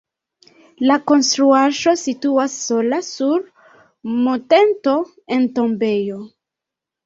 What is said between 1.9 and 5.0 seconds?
situas sola sur monteto